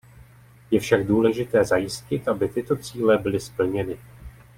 Je 0.71 0.79
však 0.79 1.05
důležité 1.07 1.65
zajistit, 1.65 2.27
aby 2.27 2.49
tyto 2.49 2.75
cíle 2.75 3.17
byly 3.17 3.39
splněny. 3.39 3.97